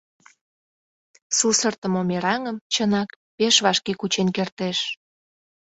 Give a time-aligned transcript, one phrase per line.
[1.37, 4.79] Сусыртымо мераҥым, чынак, пеш вашке кучен кертеш.